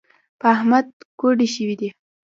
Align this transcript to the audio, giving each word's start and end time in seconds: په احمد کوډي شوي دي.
په 0.39 0.45
احمد 0.55 0.87
کوډي 1.19 1.47
شوي 1.55 1.75
دي. 1.81 1.89